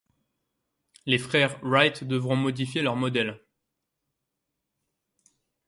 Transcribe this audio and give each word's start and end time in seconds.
Les 1.05 1.19
frères 1.19 1.59
Wright 1.61 2.03
devront 2.05 2.35
modifier 2.35 2.81
leurs 2.81 2.95
modèles. 2.95 3.39